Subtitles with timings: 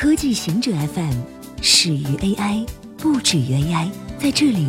[0.00, 1.12] 科技行者 FM
[1.60, 2.66] 始于 AI，
[2.96, 3.90] 不止于 AI。
[4.18, 4.66] 在这里，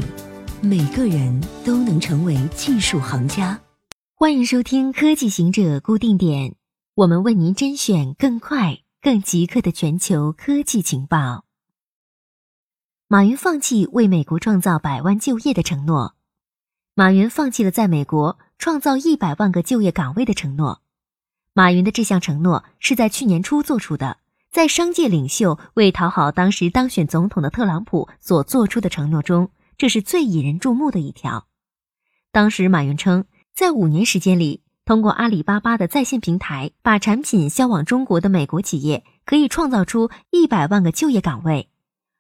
[0.62, 3.58] 每个人都能成为技术行家。
[4.14, 6.56] 欢迎收听科技行者固定点，
[6.96, 11.46] 我们为您甄选更快、更即刻的全球科技情报。
[13.08, 16.18] 马云放弃为美国创造百万就业的承诺。
[16.94, 20.82] 马云放弃了在美国创造一百万个就业岗位的承诺。
[21.54, 24.18] 马云的这项承诺是在去年初做出的。
[24.52, 31.48] 在商界领袖为讨好当时当选总统的特朗普所做出的承诺中，这是最引人注目的一条。
[32.34, 33.24] 当时马云称，
[33.56, 41.70] 在五年时间里，通过阿里巴巴的在线平台把产品销往中国的美国企业，可以创造出一百万个就业岗位。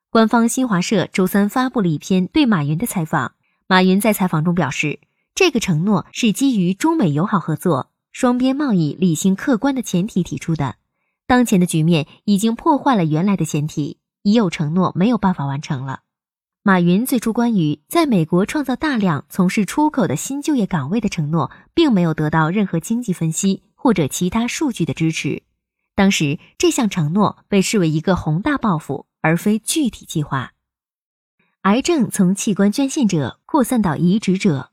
[0.09, 3.33] 官方新华社周三发布了一篇对马云的采访。
[3.67, 5.01] 马云在采访中表示，
[5.35, 10.75] 这个承诺是基于中美友好合作、双边贸易理性客观的前提提出的。
[11.31, 16.01] 当前的局面已经破坏了原来的前提，已有承诺没有办法完成了。
[16.61, 25.43] 马云最初关于在美国创造大量从事出口的新就业岗位的承诺，并没有得到任何经济分析或者其他数据的支持。
[25.95, 30.51] 当时这项承诺被视为一个宏大抱负，而非具体计划。
[31.61, 34.71] 癌症从器官捐献者扩散到移植者，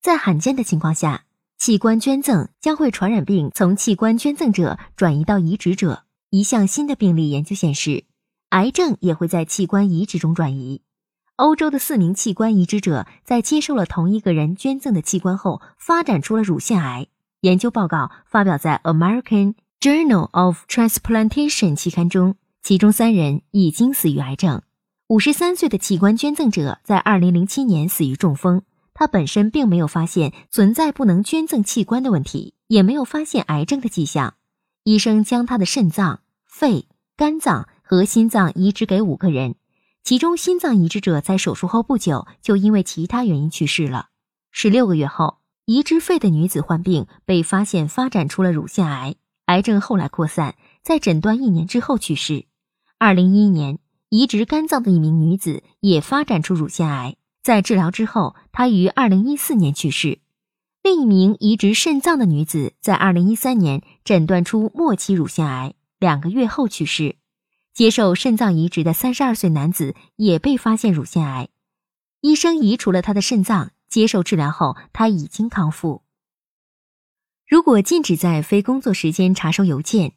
[0.00, 1.24] 在罕见的情况下。
[1.60, 6.04] 器官捐赠将会传染病从器官捐赠者转移到移植者。
[6.30, 8.04] 一项新的病例研究显示，
[8.48, 10.80] 癌症也会在器官移植中转移。
[11.36, 17.08] 欧洲的四名器官移植者在接受了同一个人捐赠的器官后，发展出了乳腺癌。
[17.42, 24.62] 研究报告发表在《American Journal of Transplantation》期刊中，其中三人已经死于癌症。
[25.08, 28.62] 五十三岁的器官捐赠者在二零零七年死于中风。
[29.00, 34.34] 他本身并没有发现存在不能捐赠器官的问题，也没有发现癌症的迹象。
[34.84, 39.54] 医生将他的肾脏、肺、肝脏和心脏移植给五个人，
[40.04, 44.08] 其中心脏移植者在手术后不久就因为其他原因去世了。
[44.50, 49.14] 十六个月后，移植肺的女子患病，被发现发展出了乳腺癌，
[49.46, 52.44] 癌症后来扩散，在诊断一年之后去世。
[52.98, 53.78] 二零一一年，
[54.10, 57.16] 移植肝脏的一名女子也发展出乳腺癌。
[57.42, 60.20] 在治疗之后，她于二零一四年去世。
[60.82, 67.16] 另一名移植肾脏的女子在二零一三年诊断出末期乳腺癌，两个月后去世。
[67.72, 71.48] 接受肾脏移植的三十二岁男子也被发现乳腺癌，
[72.20, 73.72] 医生移除了他的肾脏。
[73.88, 76.02] 接受治疗后，他已经康复。
[77.48, 80.12] 如果禁止在非工作时间查收邮件，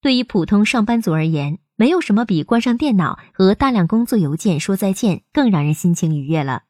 [0.00, 6.62] 对于普通上班族而言，没有什么比关上电脑和大量工作邮件说再见更让人心情愉悦了。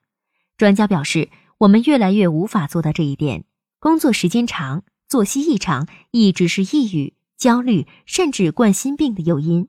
[0.56, 1.28] 专家表示，
[1.58, 3.44] 我们越来越无法做到这一点。
[3.78, 9.68] 工作时间长、作息异常一直是抑郁、焦虑甚至冠心病的诱因。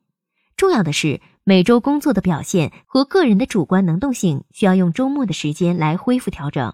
[0.55, 6.73] 重要的是，每周工作的表现和个人的主观能动性需要用周末的时间来恢复调整。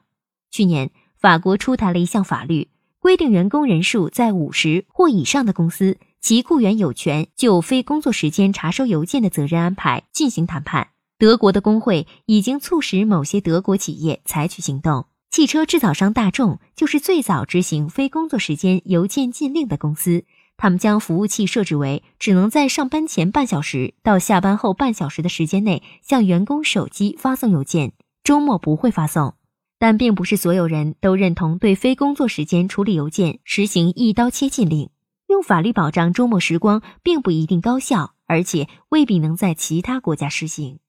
[0.51, 2.67] 去年，法国出台了一项法律，
[2.99, 5.97] 规定员工人数在五十或以上的公司。
[6.21, 10.89] 其雇员有权就非工作时间查收邮件的责任安排进行谈判。
[11.17, 15.05] 德国的工会已经促使某些德国企业采取行动。
[15.31, 20.25] 汽车制造商大众就是最早执行非工作时间邮件禁令的公司。
[20.57, 27.93] 他们将服务器设置为只能在上班前半小时到下班后半小时的时间内向员工手机发送邮件，
[28.25, 29.35] 周末不会发送。
[29.79, 34.91] 但并不是所有人都认同对非工作时间处理邮件实行一刀切禁令。
[35.27, 40.79] 用法律保障周末时光并不一定高效，而且未必能在其他国家实行。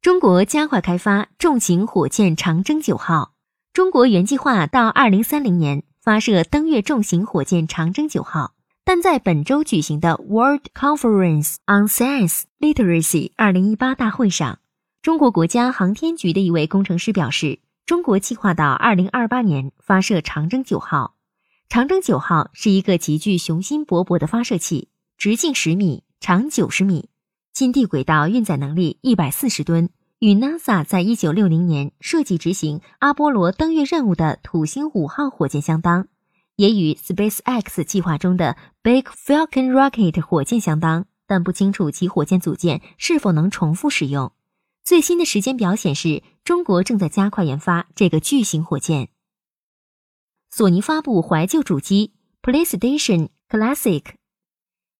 [0.00, 3.32] 中国加快开发重型火箭长征九号。
[3.72, 14.60] 中国原计划到二零三零年发射登月重型火箭长征九号，但在本周举行的 World Conference on Science Literacy 二零一八大会上，
[15.06, 21.14] 中国国家航天局的一位工程师表示，中国计划到二零二八年发射长征九号。
[21.68, 27.08] 长征九号是一个极具雄心勃勃的发射器，直径十米，长九十米，
[27.52, 36.08] 近地轨道运载能力一百四十吨，与 NASA 在一九六零年设计执行阿波罗登月任务的土星五号火箭相当，
[36.56, 44.32] 也与 SpaceX 计划中的 Big Falcon Rocket 火箭相当，但不清楚其火箭组件是否能重复使用。
[44.86, 49.08] 最新的时间表显示，中国正在加快研发这个巨型火箭。
[50.48, 54.04] 索尼发布怀旧主机 PlayStation Classic，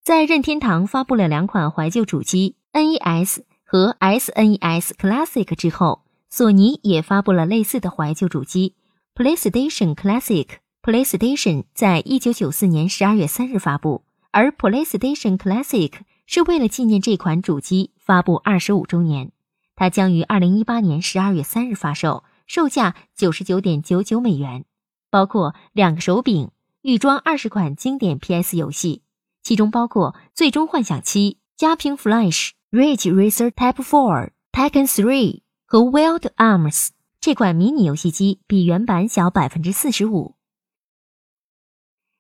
[0.03, 8.75] 在任天堂发布了两款怀旧主机 NES 和 SNES Classic 之后，索尼也发布了类似的怀旧主机
[9.15, 10.49] PlayStation Classic。
[10.83, 15.93] PlayStation 在一九九四年十二月三日发布，而 PlayStation Classic
[16.27, 19.31] 是为了纪念这款主机发布二十五周年。
[19.77, 24.65] 它将于二零一八年十二月三日发售，售价九十九点九九美元，
[25.11, 26.51] 包括两个手柄，
[26.81, 29.03] 预装二十款经典 PS 游戏，
[29.43, 31.39] 其中包括《最终幻想七》、
[31.77, 32.51] 《Jumping Flash》、
[32.97, 35.35] 《Ridge Racer Type Four》、《Tekken Three》
[35.67, 36.87] 和《Wild Arms》。
[37.21, 40.37] 这款迷你游戏机比原版小百分之四十五。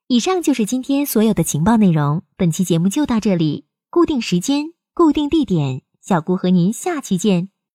[0.08, 3.66] 以上就是今天所有的情报内容，本期节目就到这里。
[3.88, 7.55] 固定时间，固定地点，小姑和您下期见。